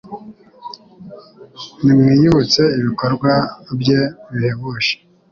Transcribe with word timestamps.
Nimwiyibutse 1.83 2.61
ibikorwa 2.79 3.31
bye 3.79 3.99
bihebuje 4.31 4.93